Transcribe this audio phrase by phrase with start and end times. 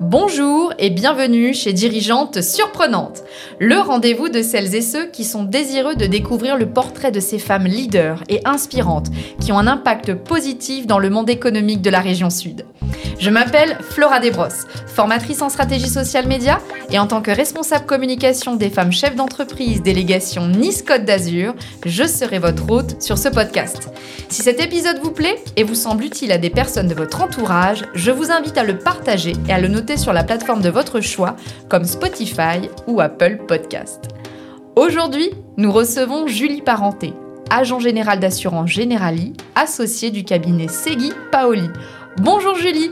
[0.00, 3.22] Bonjour et bienvenue chez Dirigeante Surprenante,
[3.60, 7.38] le rendez-vous de celles et ceux qui sont désireux de découvrir le portrait de ces
[7.38, 9.06] femmes leaders et inspirantes
[9.40, 12.66] qui ont un impact positif dans le monde économique de la région sud.
[13.20, 18.56] Je m'appelle Flora Desbrosses, formatrice en stratégie sociale média et en tant que responsable communication
[18.56, 21.54] des femmes chefs d'entreprise délégation Nice Côte d'Azur,
[21.86, 23.90] je serai votre hôte sur ce podcast.
[24.28, 27.84] Si cet épisode vous plaît et vous semble utile à des personnes de votre entourage,
[27.94, 31.00] je vous invite à le partager et à le noter sur la plateforme de votre
[31.00, 31.36] choix
[31.68, 34.08] comme Spotify ou Apple Podcast.
[34.76, 37.12] Aujourd'hui, nous recevons Julie Parenté,
[37.50, 41.68] agent général d'assurance Generali, associée du cabinet Segui Paoli.
[42.16, 42.90] Bonjour Julie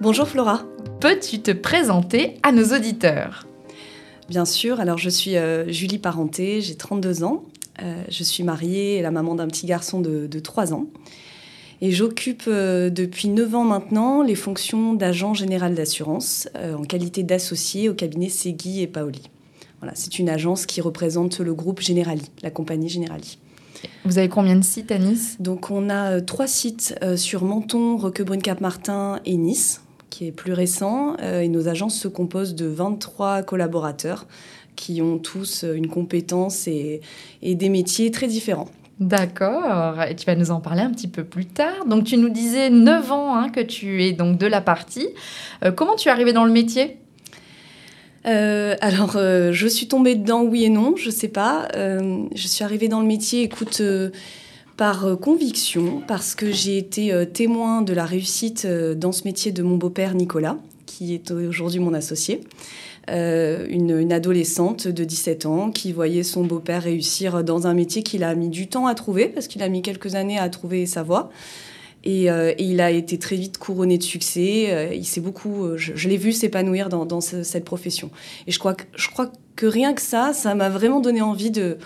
[0.00, 0.62] Bonjour Flora.
[1.00, 3.46] Peux-tu te présenter à nos auditeurs?
[4.28, 7.42] Bien sûr, alors je suis euh, Julie Parenté, j'ai 32 ans.
[7.82, 10.86] Euh, je suis mariée et la maman d'un petit garçon de, 3 ans.
[11.80, 17.88] Et j'occupe euh, depuis 9 ans maintenant les fonctions d'agent général d'assurance en qualité d'associé
[17.88, 19.30] au cabinet Segui et Paoli.
[19.80, 23.38] Voilà, c'est une agence qui représente le groupe Generali, la compagnie Generali.
[24.04, 25.36] Vous avez combien de sites à Nice?
[25.38, 31.16] Donc on a trois sites sur Menton, Roquebrune-Cap-Martin et Nice qui est plus récent.
[31.22, 34.26] Euh, et nos agences se composent de 23 collaborateurs
[34.76, 37.00] qui ont tous une compétence et,
[37.42, 38.68] des métiers très différents.
[39.00, 41.86] D'accord, et tu vas nous en parler un petit peu plus tard.
[41.86, 45.08] Donc tu nous disais 9 ans hein, que tu es donc de la partie.
[45.64, 46.98] Euh, comment tu es arrivée dans le métier?
[48.26, 51.68] Euh, alors, je suis tombée dedans, oui et non, je ne sais pas.
[51.74, 53.80] je suis arrivée dans le métier, écoute,
[54.78, 59.24] par euh, conviction, parce que j'ai été euh, témoin de la réussite euh, dans ce
[59.24, 62.40] métier de mon beau-père Nicolas, qui est aujourd'hui mon associé.
[63.10, 68.34] Une, adolescente de 17 ans qui voyait son beau-père réussir dans un métier qu'il a
[68.34, 71.30] mis du temps à trouver, parce qu'il a mis quelques années à trouver sa voie.
[72.04, 72.28] Et,
[72.58, 74.92] il a été très vite couronné de succès.
[74.94, 78.10] il s'est beaucoup, je, l'ai vu s'épanouir dans, cette profession.
[78.46, 81.50] Et je crois, que, je crois que rien que ça, ça m'a vraiment donné envie
[81.50, 81.78] de,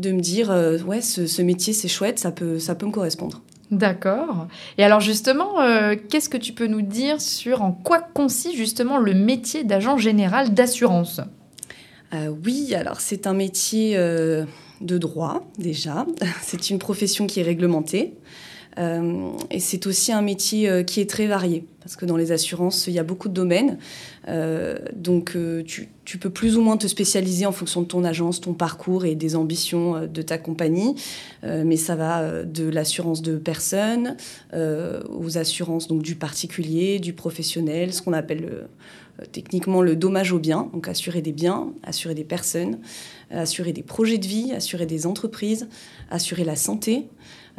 [0.00, 3.42] de me dire euh, ouais ce, métier c'est chouette ça peut ça peut me correspondre
[3.70, 4.48] D'accord.
[4.78, 8.98] Et alors justement, euh, qu'est-ce que tu peux nous dire sur en quoi consiste justement
[8.98, 11.20] le métier d'agent général d'assurance?
[12.12, 16.06] Euh, Oui, alors c'est un métier de droit déjà.
[16.42, 18.14] c'est une profession qui est réglementée.
[18.78, 22.32] Euh, et c'est aussi un métier euh, qui est très varié, parce que dans les
[22.32, 23.78] assurances, il y a beaucoup de domaines.
[24.28, 25.36] Euh, donc,
[25.66, 29.14] tu, peux plus ou moins te spécialiser en fonction de ton agence, ton parcours et
[29.14, 30.96] des ambitions de ta compagnie.
[31.42, 34.16] mais ça va de l'assurance de personnes
[34.52, 38.66] aux assurances donc, du particulier, du professionnel, ce qu'on appelle
[39.30, 42.80] techniquement le dommage aux biens, donc assurer des biens, assurer des personnes,
[43.30, 45.68] assurer des projets de vie, assurer des entreprises,
[46.10, 47.08] assurer la santé.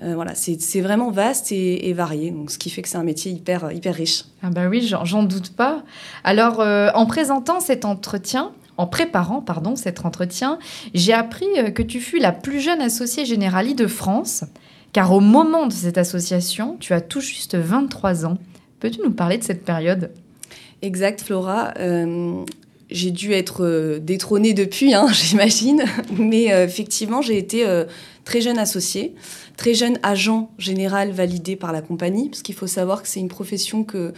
[0.03, 3.31] Euh, voilà, c'est vraiment vaste et, varié, donc ce qui fait que c'est un métier
[3.31, 4.25] hyper, hyper riche.
[4.41, 5.83] Ah bah oui, j'en doute pas.
[6.23, 10.57] Alors, euh, en présentant cet entretien, en préparant pardon, cet entretien,
[10.95, 14.43] j'ai appris euh, que tu fus la plus jeune associée générale de France,
[14.91, 18.39] car au moment de cette association, tu as tout juste 23 ans.
[18.79, 20.09] Peux-tu nous parler de cette période?
[20.81, 21.73] Exact, Flora.
[22.91, 25.83] J'ai dû être détrônée depuis, hein, j'imagine,
[26.17, 27.65] mais effectivement, j'ai été
[28.23, 29.15] très jeune associée
[29.61, 33.27] très jeune agent général validé par la compagnie, parce qu'il faut savoir que c'est une
[33.27, 34.11] profession que,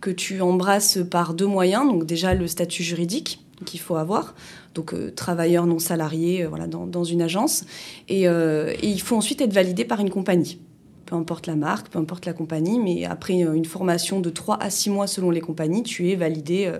[0.00, 1.86] que tu embrasses par deux moyens.
[1.86, 4.34] Donc déjà le statut juridique qu'il faut avoir,
[4.74, 7.66] donc euh, travailleur non salarié euh, voilà, dans, une agence,
[8.08, 10.60] et, euh, et, il faut ensuite être validé par une compagnie.
[11.04, 14.70] Peu importe la marque, peu importe la compagnie, mais après une formation de 3 à
[14.70, 16.72] 6 mois selon les compagnies, tu es validé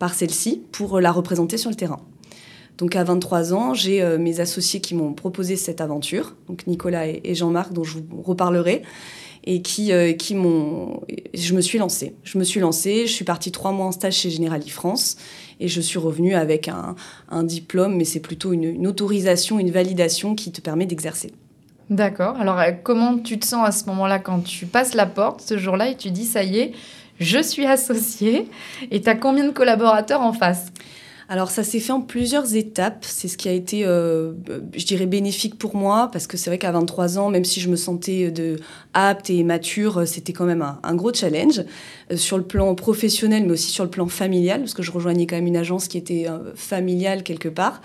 [0.00, 2.00] par celle-ci pour la représenter sur le terrain.
[2.78, 7.06] Donc à 23 ans, j'ai euh, mes associés qui m'ont proposé cette aventure, donc Nicolas
[7.06, 8.82] et, Jean-Marc, dont je vous reparlerai,
[9.44, 11.02] et qui, euh, qui m'ont...
[11.34, 12.14] Je me suis lancée.
[12.24, 15.18] Je me suis lancée, je suis partie trois mois en stage chez Generali France,
[15.60, 20.50] et je suis revenue avec un, diplôme, mais c'est plutôt une, autorisation, une validation qui
[20.50, 21.32] te permet d'exercer.
[21.90, 22.36] D'accord.
[22.36, 25.58] Alors euh, comment tu te sens à ce moment-là quand tu passes la porte ce
[25.58, 26.72] jour-là et tu dis ça y est,
[27.20, 28.48] je suis associée,
[28.90, 30.66] et tu as combien de collaborateurs en face?
[31.30, 33.04] Alors ça s'est fait en plusieurs étapes.
[33.06, 34.32] C'est ce qui a été, euh,
[34.76, 37.68] je dirais, bénéfique pour moi, parce que c'est vrai qu'à 23 ans, même si je
[37.68, 38.56] me sentais de
[38.94, 41.62] apte et mature, c'était quand même un, gros challenge
[42.10, 45.28] euh, sur le plan professionnel, mais aussi sur le plan familial, parce que je rejoignais
[45.28, 47.80] quand même une agence qui était euh, familiale quelque part.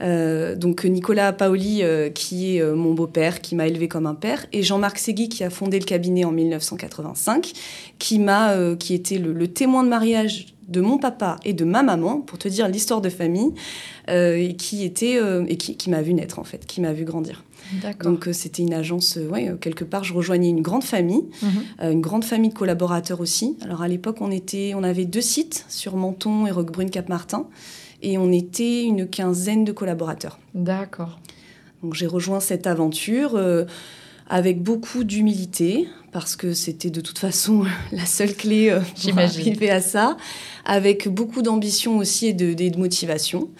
[0.00, 1.82] Donc Nicolas Paoli,
[2.14, 5.50] qui est mon beau-père, qui m'a élevé comme un père, et Jean-Marc Segui, qui a
[5.50, 7.52] fondé le cabinet en 1985,
[7.98, 12.20] qui m'a, qui était le, témoin de mariage de mon papa et de ma maman,
[12.20, 13.52] pour te dire l'histoire de famille,
[14.08, 15.18] et qui était
[15.48, 17.44] et qui, qui m'a vu naître en fait, qui m'a vu grandir.
[18.02, 21.24] Donc euh, c'était une agence, euh, ouais, euh, quelque part, je rejoignais une grande famille,
[21.42, 21.92] mhm.
[21.92, 23.56] une grande famille de collaborateurs aussi.
[23.62, 27.46] Alors à l'époque, on, était, on avait deux sites sur Menton et Roquebrune-Cap-Martin,
[28.04, 30.38] et on était une quinzaine de collaborateurs.
[30.54, 31.18] D'accord.
[31.82, 33.38] Donc j'ai rejoint cette aventure
[34.28, 39.80] avec beaucoup d'humilité, parce que c'était de toute façon la seule clé pour arriver à
[39.80, 40.16] ça,
[40.64, 43.50] avec beaucoup d'ambition aussi et de, de motivation.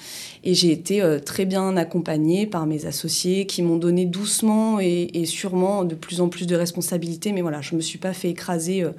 [0.46, 5.24] Et j'ai été euh, très bien accompagnée par mes associés qui m'ont donné doucement et,
[5.24, 7.32] sûrement de plus en plus de responsabilités.
[7.32, 8.90] Mais voilà, je ne me suis pas fait écraser euh,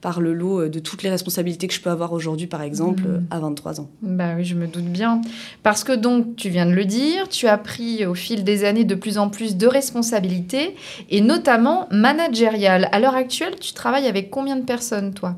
[0.00, 3.02] par le lot euh, de toutes les responsabilités que je peux avoir aujourd'hui, par exemple,
[3.02, 3.26] mmh.
[3.30, 3.90] à 23 ans.
[4.02, 5.20] Bah oui, je me doute bien.
[5.62, 8.84] Parce que donc, tu viens de le dire, tu as pris au fil des années
[8.84, 10.74] de plus en plus de responsabilités,
[11.10, 12.88] et notamment managériales.
[12.92, 15.36] À l'heure actuelle, tu travailles avec combien de personnes, toi?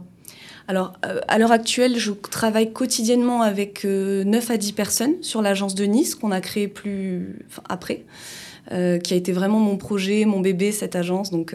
[0.69, 5.43] Alors, euh, à l'heure actuelle, je travaille quotidiennement avec 9 euh, à 10 personnes sur
[5.43, 8.05] l'agence de Nice qu'on a créée plus après.
[8.71, 11.33] Euh, qui a été vraiment mon projet, mon bébé, cette agence.
[11.33, 11.55] Donc,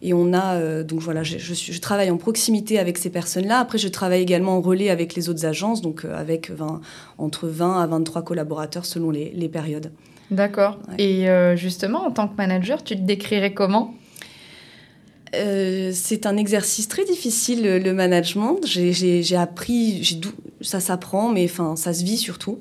[0.00, 3.58] et on a, donc voilà, je, je, travaille en proximité avec ces personnes-là.
[3.58, 6.80] Après, je travaille également en relais avec les autres agences, donc avec 20,
[7.18, 9.92] entre 20 à 23 collaborateurs selon les, les périodes.
[10.30, 10.78] D'accord.
[10.98, 11.26] Et
[11.56, 13.94] justement, en tant que manager, tu te décrirais comment?
[15.34, 18.58] Euh, c'est un exercice très difficile, le management.
[18.64, 20.20] J'ai appris,
[20.60, 22.58] ça s'apprend, mais enfin, ça se vit surtout.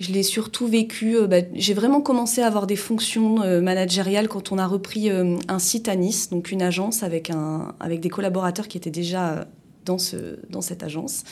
[0.00, 1.16] Je l'ai surtout vécu.
[1.16, 5.10] Euh, bah, j'ai vraiment commencé à avoir des fonctions euh, managériales quand on a repris
[5.10, 9.46] un site à Nice, donc une agence avec, un, avec des collaborateurs qui étaient déjà
[9.86, 11.24] dans, ce, dans cette agence,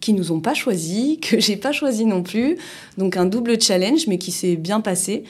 [0.00, 2.56] qui nous ont pas choisis, que j'ai pas choisi non plus.
[2.96, 5.24] Donc un double challenge, mais qui s'est bien passé.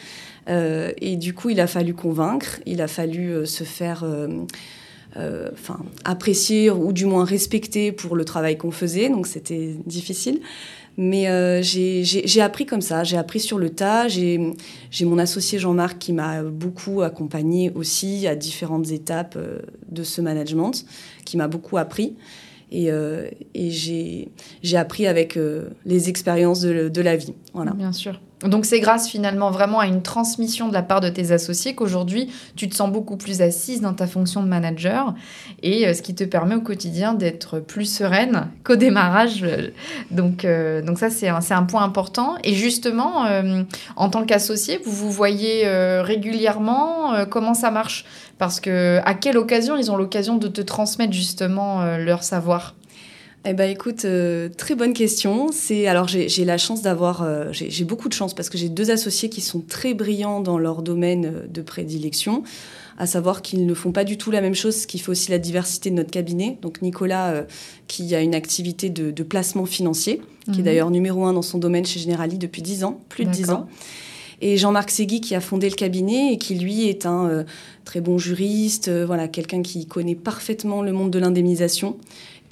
[0.48, 4.44] et du coup, il a fallu convaincre, il a fallu se faire euh,
[5.16, 9.08] enfin, apprécier ou du moins respecter pour le travail qu'on faisait.
[9.08, 10.40] Donc c'était difficile.
[10.96, 14.06] Mais euh, j'ai appris comme ça, j'ai appris sur le tas.
[14.08, 14.38] J'ai
[15.02, 20.84] mon associé Jean-Marc qui m'a beaucoup accompagné aussi à différentes étapes euh, de ce management,
[21.24, 22.16] qui m'a beaucoup appris.
[22.70, 22.88] Et,
[23.54, 25.38] et j'ai appris avec
[25.84, 27.34] les expériences de, la vie.
[27.52, 27.72] Voilà.
[27.72, 28.20] Bien sûr.
[28.44, 32.32] Donc c'est grâce finalement vraiment à une transmission de la part de tes associés qu'aujourd'hui
[32.56, 35.14] tu te sens beaucoup plus assise dans ta fonction de manager
[35.62, 39.44] et euh, ce qui te permet au quotidien d'être plus sereine qu'au démarrage.
[40.10, 42.36] Donc, euh, donc ça c'est un, un, point important.
[42.42, 43.62] Et justement, euh,
[43.96, 45.68] en tant qu'associé, vous vous voyez
[46.00, 48.04] régulièrement comment ça marche?
[48.40, 52.74] Parce que à quelle occasion ils ont l'occasion de te transmettre justement leur savoir?
[53.46, 55.48] Eh ben écoute, euh, très bonne question.
[55.50, 58.90] C'est alors j'ai la chance d'avoir, euh, j'ai beaucoup de chance parce que j'ai deux
[58.90, 62.42] associés qui sont très brillants dans leur domaine euh, de prédilection,
[62.98, 65.30] à savoir qu'ils ne font pas du tout la même chose, ce qui fait aussi
[65.30, 66.58] la diversité de notre cabinet.
[66.60, 67.46] Donc Nicolas,
[67.88, 70.62] qui a une activité de, placement financier, qui est mhm.
[70.62, 73.68] d'ailleurs numéro un dans son domaine chez Generali depuis 10 ans, plus de 10 ans.
[74.40, 77.44] Et Jean-Marc Segui qui a fondé le cabinet et qui lui est un
[77.84, 81.96] très bon juriste, voilà quelqu'un qui connaît parfaitement le monde de l'indemnisation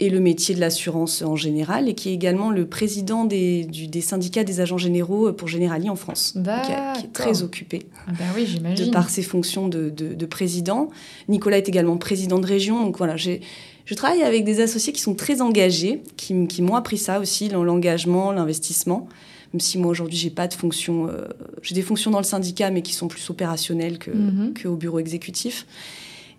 [0.00, 4.00] et le métier de l'assurance en général, et qui est également le président des, des
[4.00, 8.60] syndicats des agents généraux pour Generali en France, qui, est très occupé ah bah oui,
[8.76, 10.90] de par ses fonctions de, de, président.
[11.28, 15.14] Nicolas est également président de région, donc voilà, je travaille avec des associés qui sont
[15.14, 19.08] très engagés, qui, qui m'ont appris ça aussi, l'engagement, l'investissement.
[19.52, 21.26] Même si moi aujourd'hui j'ai pas de fonction, euh,
[21.62, 24.10] j'ai des fonctions dans le syndicat, mais qui sont plus opérationnelles que,
[24.52, 25.66] que au bureau exécutif.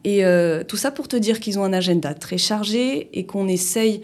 [0.03, 3.47] Et euh, tout ça pour te dire qu'ils ont un agenda très chargé et qu'on
[3.47, 4.01] essaye,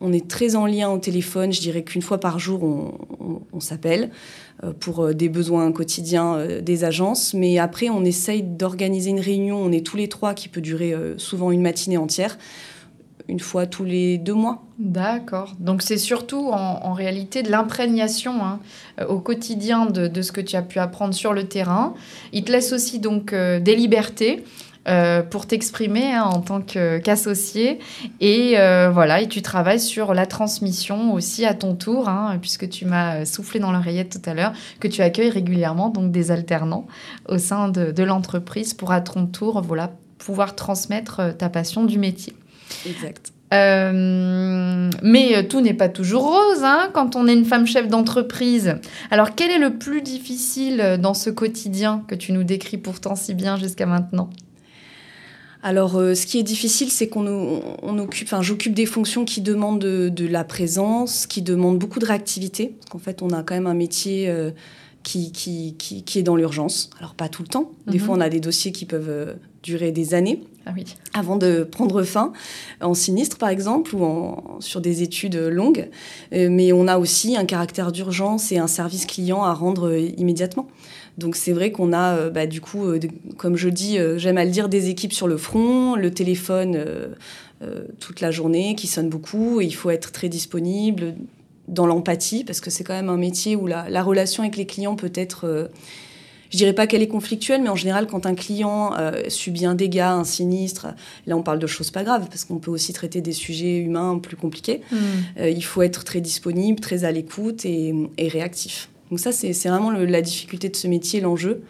[0.00, 4.10] on est très en lien au téléphone, je dirais qu'une fois par jour, on, s'appelle
[4.62, 7.34] euh, pour des besoins quotidiens des agences.
[7.34, 10.94] Mais après, on essaye d'organiser une réunion, on est tous les trois, qui peut durer
[11.16, 12.36] souvent une matinée entière,
[13.28, 14.62] une fois tous les deux mois.
[14.78, 15.54] D'accord.
[15.58, 18.60] Donc c'est surtout en, réalité de l'imprégnation hein,
[19.08, 21.94] au quotidien de, de, ce que tu as pu apprendre sur le terrain.
[22.32, 24.44] Il te laisse aussi donc des libertés.
[24.88, 27.78] Euh, pour t'exprimer hein, en tant qu'associé.
[28.20, 32.70] et euh, voilà, et tu travailles sur la transmission aussi à ton tour, hein, puisque
[32.70, 36.86] tu m'as soufflé dans l'oreillette tout à l'heure, que tu accueilles régulièrement donc des alternants
[37.28, 41.98] au sein de, l'entreprise pour à ton tour voilà, pouvoir transmettre euh, ta passion du
[41.98, 42.34] métier.
[42.86, 43.32] Exact.
[43.52, 48.76] mais tout n'est pas toujours rose hein, quand on est une femme chef d'entreprise.
[49.10, 53.34] Alors quel est le plus difficile dans ce quotidien que tu nous décris pourtant si
[53.34, 54.30] bien jusqu'à maintenant?
[55.62, 59.80] Alors, euh, ce qui est difficile, c'est qu'on occupe, enfin, j'occupe des fonctions qui demandent
[59.80, 62.76] de, la présence, qui demandent beaucoup de réactivité.
[62.78, 64.52] Parce qu'en fait, on a quand même un métier euh,
[65.02, 66.90] qui, qui, qui, est dans l'urgence.
[66.98, 67.72] Alors pas tout le temps.
[67.86, 68.04] Des mhm.
[68.04, 72.02] fois, on a des dossiers qui peuvent euh, durer des années ah avant de prendre
[72.02, 72.32] fin
[72.80, 75.88] en sinistre, par exemple, ou en, sur des études longues.
[76.32, 79.98] Euh, mais on a aussi un caractère d'urgence et un service client à rendre euh,
[80.16, 80.68] immédiatement.
[81.16, 82.92] Donc c'est vrai qu'on a, bah, du coup,
[83.36, 86.80] comme je dis, j'aime à le dire, des équipes sur le front, le téléphone
[87.98, 91.16] toute la journée qui sonne beaucoup, et il faut être très disponible,
[91.68, 94.96] dans l'empathie, parce que c'est quand même un métier où la, relation avec les clients
[94.96, 95.68] peut être, euh,
[96.50, 99.74] je dirais pas qu'elle est conflictuelle, mais en général, quand un client euh, subit un
[99.74, 100.88] dégât, un sinistre,
[101.26, 104.18] là on parle de choses pas graves, parce qu'on peut aussi traiter des sujets humains
[104.18, 104.96] plus compliqués, mm.
[105.40, 108.88] euh, il faut être très disponible, très à l'écoute et, réactif.
[109.10, 111.62] Donc ça, c'est vraiment la difficulté de ce métier, l'enjeu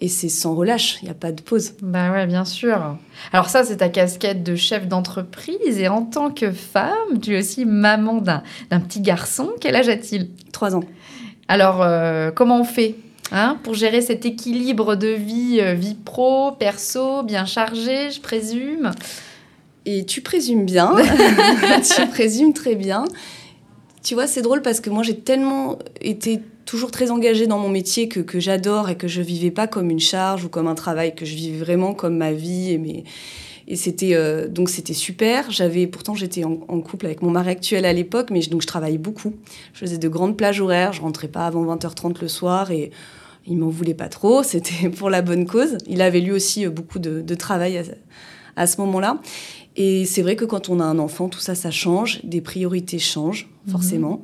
[0.00, 1.74] et c'est sans relâche, il n'y a pas de pause.
[1.80, 2.98] Bah ouais, bien sûr.
[3.32, 7.38] Alors ça, c'est ta casquette de chef d'entreprise et en tant que femme, tu es
[7.38, 9.50] aussi maman d'un petit garçon.
[9.60, 10.30] Quel âge a-t-il?
[10.52, 10.82] Trois ans.
[11.46, 12.96] Alors, euh, comment on fait?
[13.32, 18.92] Hein, pour gérer cet équilibre de vie, euh, vie pro, perso, bien chargé, je présume
[19.86, 20.92] Et tu présumes bien,
[21.96, 23.04] tu présumes très bien.
[24.02, 27.68] Tu vois, c'est drôle parce que moi, j'ai tellement été toujours très engagée dans mon
[27.68, 30.74] métier que, que j'adore et que je vivais pas comme une charge ou comme un
[30.74, 33.04] travail, que je vivais vraiment comme ma vie et mes...
[33.66, 35.50] Et c'était euh, donc c'était super.
[35.50, 38.66] J'avais pourtant j'étais en, couple avec mon mari actuel à l'époque, mais je, donc je
[38.66, 39.34] travaillais beaucoup.
[39.72, 40.92] Je faisais de grandes plages horaires.
[40.92, 42.90] Je rentrais pas avant 20h30 le soir et
[43.46, 44.42] il m'en voulait pas trop.
[44.44, 45.78] C'était pour la bonne cause.
[45.86, 47.82] Il avait lui aussi euh, beaucoup de, de travail à,
[48.56, 49.20] à ce moment-là.
[49.76, 52.20] Et c'est vrai que quand on a un enfant, tout ça, ça change.
[52.24, 53.72] Des priorités changent mhm.
[53.72, 54.22] forcément.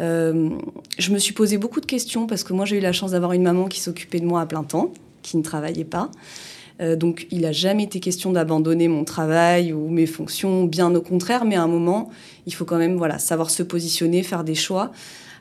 [0.00, 0.50] Euh,
[0.98, 3.32] je me suis posé beaucoup de questions parce que moi j'ai eu la chance d'avoir
[3.32, 6.10] une maman qui s'occupait de moi à plein temps, qui ne travaillait pas.
[6.80, 11.00] Euh, donc il n'a jamais été question d'abandonner mon travail ou mes fonctions, bien au
[11.00, 12.10] contraire, mais à un moment,
[12.46, 14.92] il faut quand même voilà, savoir se positionner, faire des choix.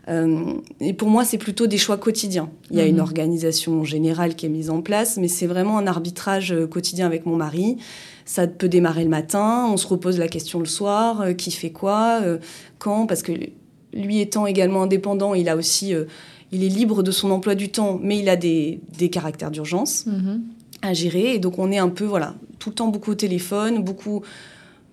[0.10, 2.50] Euh, et pour moi, c'est plutôt des choix quotidiens.
[2.72, 3.02] Il y a une mhm.
[3.02, 7.36] organisation générale qui est mise en place, mais c'est vraiment un arbitrage quotidien avec mon
[7.36, 7.78] mari.
[8.26, 12.22] Ça peut démarrer le matin, on se repose la question le soir, qui fait quoi,
[12.80, 13.34] quand, parce que
[13.94, 16.06] lui étant également indépendant, il a aussi, euh,
[16.52, 20.42] il est libre de son emploi du temps, mais il a des, caractères d'urgence mhm.
[20.82, 21.36] À gérer.
[21.36, 24.24] Et donc on est un peu, voilà, tout le temps beaucoup au téléphone, beaucoup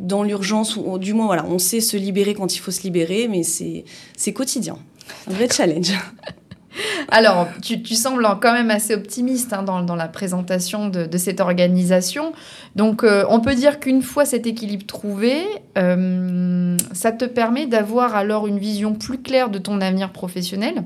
[0.00, 3.28] dans l'urgence, ou du moins, voilà, on sait se libérer quand il faut se libérer,
[3.28, 4.78] mais c'est quotidien.
[5.26, 5.92] Un vrai challenge.
[7.09, 12.33] Alors, tu, sembles quand même assez optimiste hein, dans, la présentation de, cette organisation.
[12.76, 15.42] Donc, euh, on peut dire qu'une fois cet équilibre trouvé,
[15.76, 20.85] euh, ça te permet d'avoir alors une vision plus claire de ton avenir professionnel.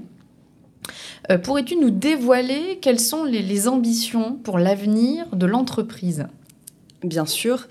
[1.30, 6.26] Euh, pourrais-tu nous dévoiler quelles sont les, ambitions pour l'avenir de l'entreprise?
[7.02, 7.68] Bien sûr.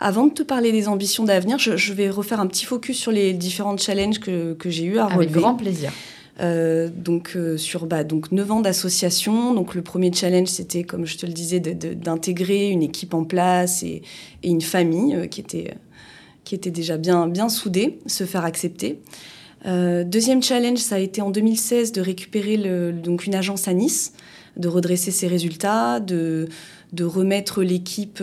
[0.00, 3.32] Avant de te parler des ambitions d'avenir, je, vais refaire un petit focus sur les
[3.32, 5.24] différents challenges que, j'ai eu à relever.
[5.24, 5.92] Avec grand plaisir.
[6.40, 9.54] Euh, donc euh, sur bah, donc 9 ans d'association.
[9.54, 13.82] Donc le premier challenge, c'était, comme je te le disais, d'intégrer une équipe en place
[13.82, 14.02] et,
[14.44, 15.74] une famille euh, qui, était,
[16.44, 19.00] qui était déjà bien, bien soudée, se faire accepter.
[19.64, 24.12] Deuxième challenge, ça a été en 2016 de récupérer le, donc une agence à Nice,
[24.56, 26.48] de redresser ses résultats, de,
[26.92, 28.22] de remettre l'équipe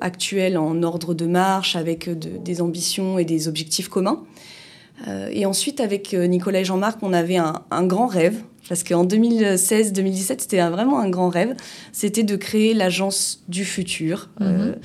[0.00, 4.24] actuelle en ordre de marche avec des ambitions et des objectifs communs.
[5.08, 9.04] Euh, et ensuite, avec euh, Nicolas et Jean-Marc, on avait un, grand rêve, parce qu'en
[9.06, 11.54] 2016-2017, c'était vraiment un grand rêve,
[11.92, 14.28] c'était de créer l'agence du futur.
[14.40, 14.76] Euh, mhm.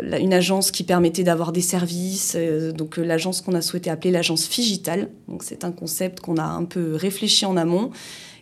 [0.00, 2.36] Une agence qui permettait d'avoir des services,
[2.74, 5.08] donc l'agence qu'on a souhaité appeler l'agence Figital.
[5.28, 7.90] Donc c'est un concept qu'on a un peu réfléchi en amont,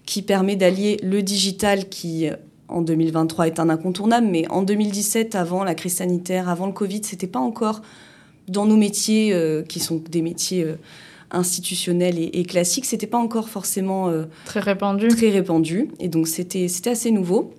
[0.07, 2.29] qui permet d'allier le digital qui
[2.69, 7.01] en 2023 est un incontournable, mais en 2017, avant la crise sanitaire, avant le Covid,
[7.03, 7.83] c'était pas encore
[8.47, 10.77] dans nos métiers euh, qui sont des métiers euh,
[11.31, 15.09] institutionnels et, et classiques, c'était pas encore forcément euh, très répandu.
[15.09, 17.53] Très répandu, et donc c'était c'était assez nouveau.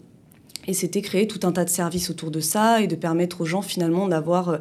[0.68, 3.46] Et c'était créer tout un tas de services autour de ça et de permettre aux
[3.46, 4.60] gens finalement d'avoir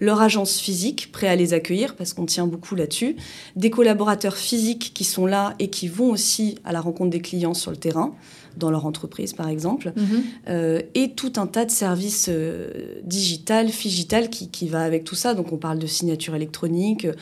[0.00, 3.16] leur agence physique prêt à les accueillir parce qu'on tient beaucoup là-dessus,
[3.56, 7.54] des collaborateurs physiques qui sont là et qui vont aussi à la rencontre des clients
[7.54, 8.14] sur le terrain
[8.56, 10.22] dans leur entreprise, par exemple, mhm.
[10.48, 15.14] euh, et tout un tas de services euh, digital, figital qui, qui, va avec tout
[15.14, 15.34] ça.
[15.34, 17.12] Donc, on parle de signature électronique, euh,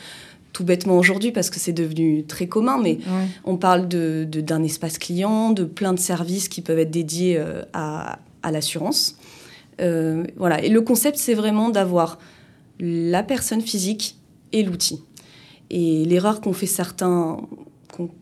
[0.57, 2.97] tout bêtement aujourd'hui parce que c'est devenu très commun, mais
[3.45, 7.39] on parle de, d'un espace client, de plein de services qui peuvent être dédiés
[7.73, 9.17] à, à l'assurance.
[9.77, 10.63] voilà.
[10.63, 12.17] Et le concept, c'est vraiment d'avoir
[12.79, 14.17] la personne physique
[14.51, 15.03] et l'outil.
[15.69, 17.37] Et l'erreur qu'ont fait certains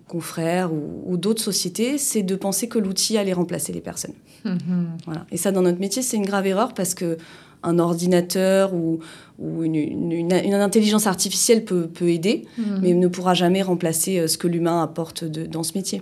[0.07, 4.13] confrères ou, d'autres sociétés, c'est de penser que l'outil allait remplacer les personnes.
[4.45, 4.57] Mm-hmm.
[5.05, 5.25] Voilà.
[5.31, 7.17] Et ça, dans notre métier, c'est une grave erreur parce que
[7.65, 8.99] un ordinateur ou,
[9.39, 12.79] une, intelligence artificielle peut, aider, mm-hmm.
[12.81, 16.01] mais ne pourra jamais remplacer euh, ce que l'humain apporte dans ce métier.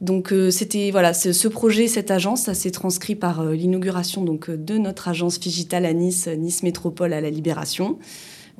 [0.00, 5.08] Donc c'était voilà, ce, projet, cette agence, ça s'est transcrit par l'inauguration donc de notre
[5.08, 7.98] agence Figital à Nice, Nice Métropole à la Libération.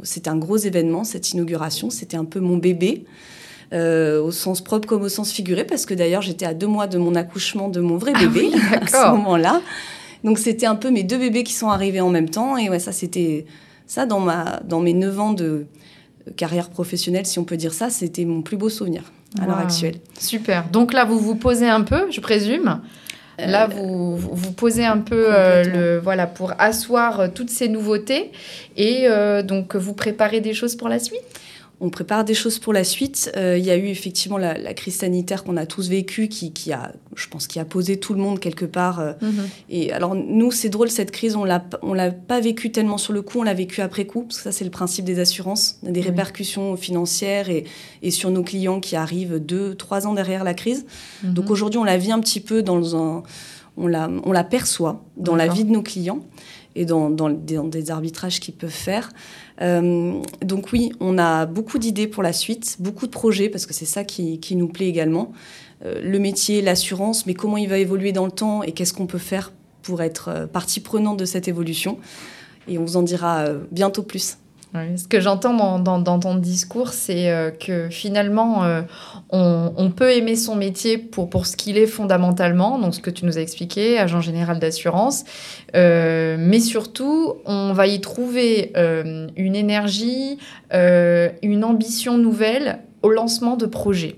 [0.02, 3.04] C'était un gros événement cette inauguration, c'était un peu mon bébé.
[3.72, 6.98] au sens propre comme au sens figuré, parce que d'ailleurs j'étais à deux mois de
[6.98, 8.50] mon accouchement de mon vrai ah bébé
[8.80, 9.62] à ce moment-là.
[10.24, 12.56] Donc c'était un peu mes deux bébés qui sont arrivés en même temps.
[12.56, 13.46] Et ouais, ça c'était
[13.86, 15.66] ça dans, ma, dans mes 9 ans de
[16.36, 19.02] carrière professionnelle, si on peut dire ça, c'était mon plus beau souvenir
[19.40, 19.96] à l'heure actuelle.
[20.18, 20.68] Super.
[20.70, 22.80] Donc là, vous vous posez un peu, je présume
[23.40, 27.68] euh, Là, vous, vous posez un peu euh, le, voilà, pour asseoir euh, toutes ces
[27.68, 28.32] nouveautés
[28.76, 29.08] et
[29.44, 31.20] donc vous préparez des choses pour la suite?
[31.80, 33.30] On prépare des choses pour la suite.
[33.36, 36.92] Euh, il y a eu effectivement la, crise sanitaire qu'on a tous vécue, qui, a,
[37.14, 39.00] je pense, qui a posé tout le monde quelque part.
[39.00, 39.12] Euh.
[39.20, 39.48] Mhm.
[39.70, 43.12] Et alors nous, c'est drôle cette crise, on l'a, on l'a pas vécue tellement sur
[43.12, 45.78] le coup, on l'a vécue après coup, parce que ça c'est le principe des assurances,
[45.82, 47.64] des répercussions financières et,
[48.10, 50.84] sur nos clients qui arrivent deux, trois ans derrière la crise.
[51.22, 51.34] Mhm.
[51.34, 53.22] Donc aujourd'hui, on la vit un petit peu dans un,
[53.76, 56.20] on la, on la perçoit dans la vie de nos clients
[56.74, 59.10] et dans, dans, des, arbitrages qu'ils peuvent faire.
[59.60, 63.74] Euh, donc oui, on a beaucoup d'idées pour la suite, beaucoup de projets, parce que
[63.74, 65.32] c'est ça qui, nous plaît également.
[65.84, 69.06] Euh, le métier, l'assurance, mais comment il va évoluer dans le temps et qu'est-ce qu'on
[69.06, 71.98] peut faire pour être euh, partie prenante de cette évolution.
[72.68, 74.36] Et on vous en dira bientôt plus
[74.74, 78.82] ce que j'entends dans, ton discours, c'est euh, que finalement, euh,
[79.30, 83.24] on, peut aimer son métier pour, pour ce qu'il est fondamentalement, donc ce que tu
[83.24, 85.24] nous as expliqué, agent général d'assurance,
[85.74, 88.72] euh, mais surtout, on va y trouver
[89.36, 90.38] une énergie,
[90.72, 94.16] une ambition nouvelle au lancement de projets.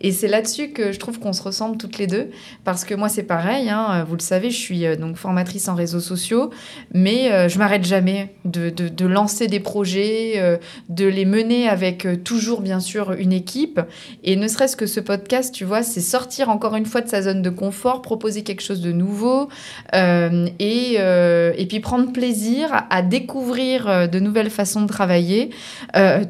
[0.00, 2.30] Et c'est là-dessus que je trouve qu'on se ressemble toutes les deux,
[2.64, 5.74] parce que moi c'est pareil, hein, vous le savez, je suis euh, donc formatrice en
[5.74, 6.50] réseaux sociaux,
[6.92, 10.56] mais euh, je m'arrête jamais de, de, lancer des projets, euh,
[10.88, 13.80] de les mener avec toujours bien sûr une équipe.
[14.24, 17.22] Et ne serait-ce que ce podcast, tu vois, c'est sortir encore une fois de sa
[17.22, 19.48] zone de confort, proposer quelque chose de nouveau,
[19.94, 25.50] et, et puis prendre plaisir à découvrir de nouvelles façons de travailler,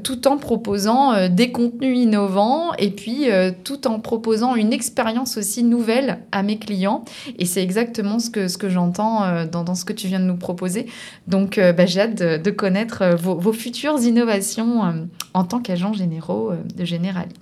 [0.02, 2.72] tout en proposant des contenus innovants.
[2.78, 7.04] Et puis tout en proposant une expérience aussi nouvelle à mes clients.
[7.38, 10.24] Et c'est exactement ce que, ce que j'entends euh, dans, ce que tu viens de
[10.24, 10.86] nous proposer.
[11.26, 16.52] Donc, euh, bah, j'ai hâte de, connaître euh, vos, futures innovations en tant qu'agent généraux
[16.74, 17.34] de Generali.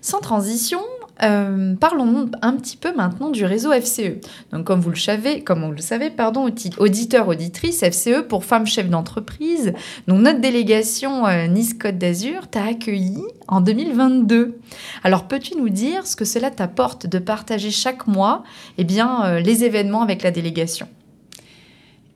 [0.00, 0.80] Sans transition,
[1.22, 4.20] euh, parlons un petit peu maintenant du réseau FCE.
[4.52, 5.74] Donc, comme vous le savez, comme
[6.16, 9.72] pardon, auditeur, auditrice, FCE pour femmes chefs d'entreprise.
[10.08, 14.58] Donc, notre délégation euh, Nice Côte d'Azur t'a accueilli en 2022.
[15.04, 18.42] Alors, peux-tu nous dire ce que cela t'apporte de partager chaque mois,
[18.78, 20.88] eh bien, euh, les événements avec la délégation?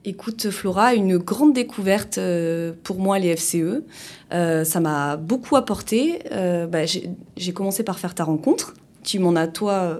[0.05, 2.19] Écoute, Flora, une grande découverte
[2.83, 3.83] pour moi, les FCE.
[4.31, 6.19] Ça m'a beaucoup apporté.
[6.31, 8.73] Bah, j'ai commencé par faire ta rencontre.
[9.03, 9.99] Tu m'en as, toi,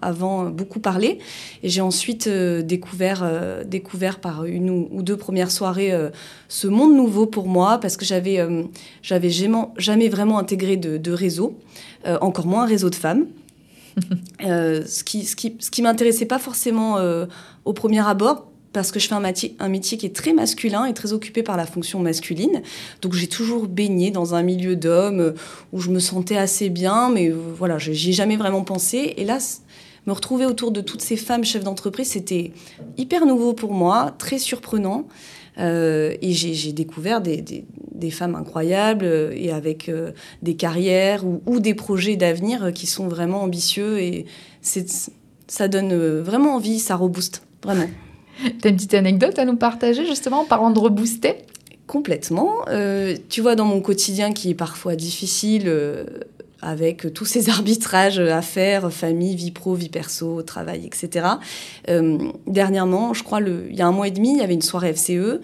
[0.00, 1.18] avant beaucoup parlé.
[1.62, 3.28] Et j'ai ensuite découvert,
[3.66, 5.92] découvert par une ou, deux premières soirées
[6.48, 8.38] ce monde nouveau pour moi, parce que j'avais
[9.02, 11.58] j'avais jamais, jamais, vraiment intégré de, de réseau,
[12.20, 13.26] encore moins un réseau de femmes.
[14.40, 16.98] ce qui, ce qui, ce qui m'intéressait pas forcément
[17.64, 21.12] au premier abord, parce que je fais un métier, qui est très masculin et très
[21.12, 22.62] occupé par la fonction masculine.
[23.02, 25.32] Donc j'ai toujours baigné dans un milieu d'hommes euh,
[25.72, 29.14] où je me sentais assez bien, mais euh, voilà, j'y ai jamais vraiment pensé.
[29.16, 29.38] Et là,
[30.06, 32.52] me retrouver autour de toutes ces femmes chefs d'entreprise, c'était
[32.96, 35.06] hyper nouveau pour moi, très surprenant.
[35.58, 39.04] Euh, et j'ai découvert des, des, femmes incroyables
[39.34, 39.90] et avec
[40.40, 44.24] des carrières ou, ou des projets d'avenir qui sont vraiment ambitieux et
[44.62, 47.88] ça donne vraiment envie, ça rebooste, vraiment.
[48.60, 51.36] T'as une petite anecdote à nous partager justement en parlant de rebooster
[51.86, 52.64] Complètement.
[52.68, 56.04] Euh, tu vois, dans mon quotidien qui est parfois difficile, euh,
[56.62, 61.26] avec tous ces arbitrages à faire, famille, vie pro, vie perso, travail, etc.
[61.88, 64.54] Euh, dernièrement, je crois, le, il y a un mois et demi, il y avait
[64.54, 65.40] une soirée FCE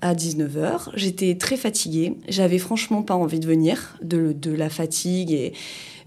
[0.00, 0.90] à 19h.
[0.94, 2.16] J'étais très fatiguée.
[2.28, 5.32] J'avais franchement pas envie de venir, de, de la fatigue.
[5.32, 5.52] Et...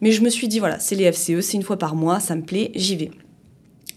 [0.02, 2.36] Mais je me suis dit, voilà, c'est les FCE, c'est une fois par mois, ça
[2.36, 3.12] me plaît, j'y vais.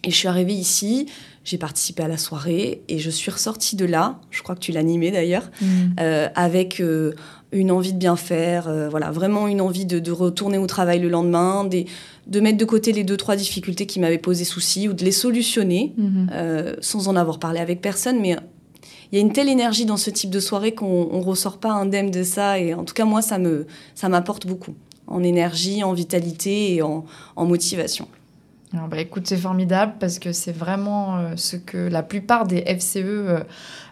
[0.04, 1.06] Et je suis arrivée ici,
[1.46, 4.72] j'ai participé à la soirée et je suis ressortie de là, je crois que tu
[4.72, 5.66] l'animais d'ailleurs, mm.
[6.00, 7.12] euh, avec euh,
[7.52, 11.08] une envie de bien faire, euh, voilà, vraiment une envie de, retourner au travail le
[11.08, 11.86] lendemain, des,
[12.26, 15.12] de mettre de côté les deux, trois difficultés qui m'avaient posé souci ou de les
[15.12, 16.80] solutionner mm-hmm.
[16.80, 18.20] sans en avoir parlé avec personne.
[18.20, 18.36] Mais
[19.12, 21.70] il y a une telle énergie dans ce type de soirée qu'on ne ressort pas
[21.70, 22.58] indemne de ça.
[22.58, 24.74] Et en tout cas, moi, ça m'apporte ça beaucoup
[25.06, 27.04] en énergie, en vitalité et en
[27.36, 28.08] motivation.
[28.84, 32.62] Ah bah, écoute, c'est formidable parce que c'est vraiment euh, ce que la plupart des
[32.62, 33.40] FCE euh,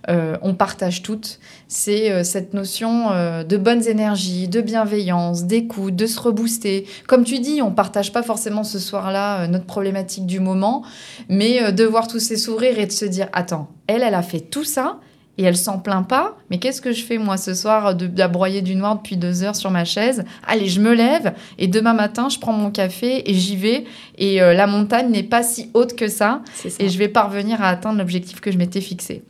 [0.09, 1.40] euh, on partage toutes.
[1.68, 6.87] C'est cette notion de bonnes énergies, de bienveillance, d'écoute, de se rebooster.
[7.09, 10.85] Comme tu dis, on partage pas forcément ce soir-là notre problématique du moment,
[11.29, 14.40] mais de voir tous ces sourires et de se dire attends, elle, elle a fait
[14.40, 15.01] tout ça
[15.38, 16.37] et elle s'en plaint pas.
[16.51, 19.57] Mais qu'est-ce que je fais moi ce soir de, broyer du noir depuis deux heures
[19.57, 20.25] sur ma chaise?
[20.47, 23.85] Allez, je me lève et demain matin, je prends mon café et j'y vais.
[24.18, 26.42] Et euh, la montagne n'est pas si haute que ça,
[26.79, 29.23] Et je vais parvenir à atteindre l'objectif que je m'étais fixé.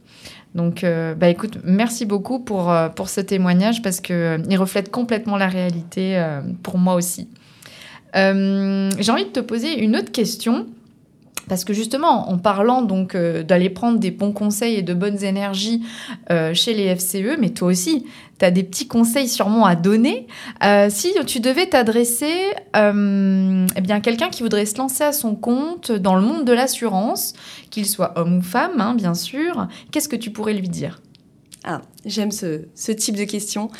[0.54, 5.36] Donc, euh, bah écoute, merci beaucoup pour, euh, pour ce témoignage parce qu'il reflète complètement
[5.36, 6.22] la réalité
[6.62, 7.28] pour moi aussi.
[8.14, 10.66] J'ai envie de te poser une autre question.
[11.48, 15.22] Parce que justement, en parlant donc euh, d'aller prendre des bons conseils et de bonnes
[15.22, 15.82] énergies
[16.30, 18.06] euh, chez les FCE, mais toi aussi,
[18.38, 20.26] tu as des petits conseils sûrement à donner.
[20.64, 22.32] Euh, si tu devais t'adresser
[22.74, 27.34] eh bien quelqu'un qui voudrait se lancer à son compte dans le monde de l'assurance,
[27.70, 31.00] qu'il soit homme ou femme, hein, bien sûr, qu'est-ce que tu pourrais lui dire?
[31.64, 33.70] Ah, j'aime ce, type de questions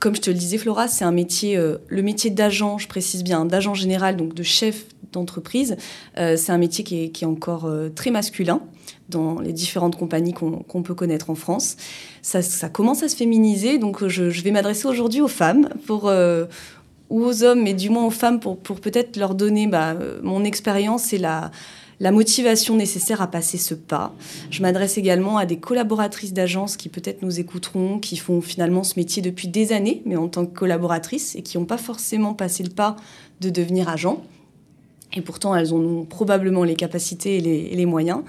[0.00, 3.46] comme je te le disais, Flora, c'est un métier, le métier d'agent, je précise bien,
[3.46, 4.84] d'agent général, donc de chef
[5.14, 5.76] d'entreprise.
[6.18, 8.60] Euh, c'est un métier qui est, encore euh, très masculin
[9.08, 11.76] dans les différentes compagnies qu'on peut connaître en France.
[12.22, 16.46] Ça, commence à se féminiser, donc je, vais m'adresser aujourd'hui aux femmes euh,
[17.10, 21.12] ou aux hommes, mais du moins aux femmes pour, peut-être leur donner bah, mon expérience
[21.12, 21.50] et la,
[22.00, 24.14] la motivation nécessaire à passer ce pas.
[24.50, 28.98] Je m'adresse également à des collaboratrices d'agences qui peut-être nous écouteront, qui font finalement ce
[28.98, 32.62] métier depuis des années, mais en tant que collaboratrices et qui n'ont pas forcément passé
[32.62, 32.96] le pas
[33.40, 34.22] de devenir agent.
[35.16, 38.22] Et pourtant, elles ont probablement les capacités et les, moyens.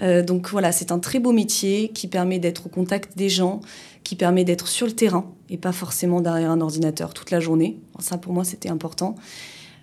[0.00, 3.60] Euh, donc voilà, c'est un très beau métier qui permet d'être au contact des gens,
[4.04, 7.78] qui permet d'être sur le terrain et pas forcément derrière un ordinateur toute la journée.
[7.98, 9.16] Ça, pour moi, c'était important.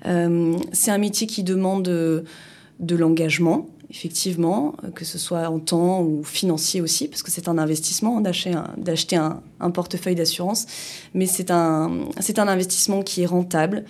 [0.05, 6.23] Euh, c'est un métier qui demande de, l'engagement, effectivement, que ce soit en temps ou
[6.23, 10.67] financier aussi, parce que c'est un investissement d'acheter un, portefeuille d'assurance,
[11.13, 13.83] mais c'est un investissement qui est rentable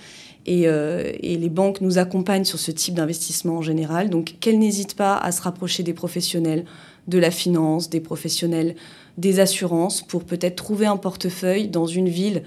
[0.50, 4.10] euh, et, les banques nous accompagnent sur ce type d'investissement en général.
[4.10, 6.66] Donc qu'elles n'hésitent pas à se rapprocher des professionnels
[7.08, 8.76] de la finance, des professionnels
[9.18, 12.44] des assurances pour peut-être trouver un portefeuille dans une ville.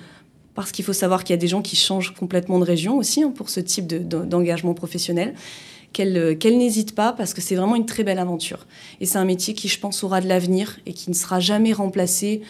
[0.54, 3.22] Parce qu'il faut savoir qu'il y a des gens qui changent complètement de région aussi
[3.22, 5.34] hein, pour ce type d'engagement professionnel.
[5.92, 8.66] Qu'elles n'hésitent pas parce que c'est vraiment une très belle aventure.
[9.00, 11.72] Et c'est un métier qui, je pense, aura de l'avenir et qui ne sera jamais
[11.74, 12.40] remplacé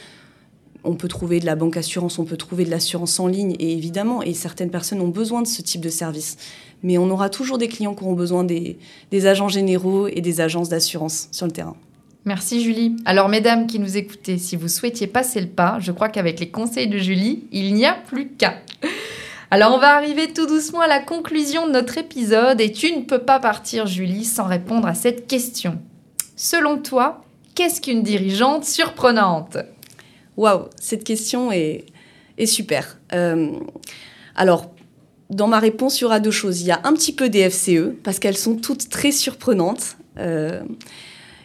[0.85, 3.73] on peut trouver de la banque assurance, on peut trouver de l'assurance en ligne, et
[3.73, 6.37] évidemment, et certaines personnes ont besoin de ce type de service.
[6.83, 8.79] Mais on aura toujours des clients qui auront besoin des,
[9.27, 11.77] agents généraux et des agences d'assurance sur le terrain.
[12.25, 12.97] Merci Julie.
[13.05, 16.51] Alors mesdames qui nous écoutez, si vous souhaitiez passer le pas, je crois qu'avec les
[16.51, 18.55] conseils de Julie, il n'y a plus qu'à.
[19.51, 23.03] Alors on va arriver tout doucement à la conclusion de notre épisode et tu ne
[23.03, 25.81] peux pas partir Julie sans répondre à cette question.
[26.37, 27.25] Selon toi,
[27.57, 29.59] qu'est-ce qu'une dirigeante surprenante?
[30.37, 31.85] Waouh, cette question est,
[32.47, 32.99] super.
[33.13, 33.53] Euh,
[34.35, 34.73] alors,
[35.31, 36.61] dans ma réponse, il y aura deux choses.
[36.61, 39.97] Il y a un petit peu des FCE, parce qu'elles sont toutes très surprenantes.
[40.19, 40.63] Euh,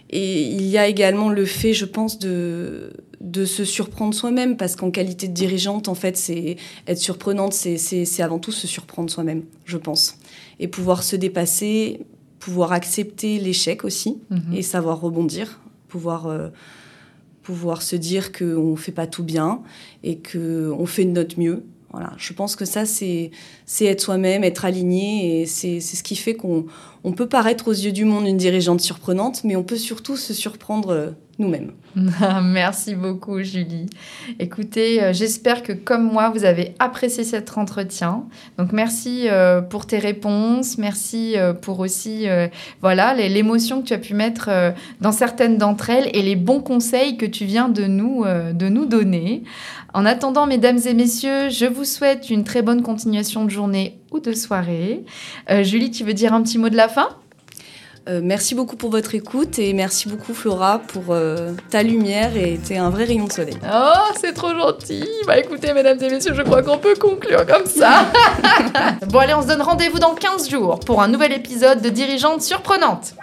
[0.10, 4.76] et il y a également le fait, je pense, de, de se surprendre soi-même, parce
[4.76, 6.56] qu'en qualité de dirigeante, en fait, c'est
[6.88, 10.17] être surprenante, c'est avant tout se surprendre soi-même, je pense.
[10.60, 12.02] Et pouvoir se dépasser,
[12.39, 14.54] pouvoir accepter l'échec aussi, mhm.
[14.54, 16.28] et savoir rebondir, pouvoir...
[16.28, 16.50] Euh,
[17.47, 19.62] pouvoir se dire qu'on ne fait pas tout bien
[20.03, 21.63] et qu'on fait de notre mieux.
[21.93, 23.31] Voilà, je pense que ça, c'est
[23.79, 26.65] être soi-même, être aligné, et c'est ce qui fait qu'on
[27.08, 30.34] on peut paraître aux yeux du monde une dirigeante surprenante, mais on peut surtout se
[30.34, 31.72] surprendre euh, nous-mêmes.
[32.43, 33.86] Merci beaucoup, Julie.
[34.39, 38.26] Écoutez, euh, j'espère que comme moi, vous avez apprécié cet entretien.
[38.58, 40.78] Donc, merci euh, pour tes réponses.
[40.78, 42.26] Merci pour aussi
[42.82, 44.50] voilà, l'émotion que tu as pu mettre
[45.00, 48.86] dans certaines d'entre elles et les bons conseils que tu viens de nous, de nous
[48.86, 49.43] donner.
[49.93, 54.20] En attendant, mesdames et messieurs, je vous souhaite une très bonne continuation de journée ou
[54.20, 55.04] de soirée.
[55.62, 57.10] Julie, tu veux dire un petit mot de la fin?
[58.08, 62.58] Euh, merci beaucoup pour votre écoute et merci beaucoup Flora pour euh, ta lumière et
[62.58, 63.58] t'es un vrai rayon de soleil.
[63.65, 65.06] Oh, c'est trop gentil.
[65.26, 68.06] Bah écoutez, mesdames et messieurs, je crois qu'on peut conclure comme ça.
[69.08, 72.41] bon allez, on se donne rendez-vous dans 15 jours pour un nouvel épisode de Dirigeante
[72.41, 73.13] surprenante.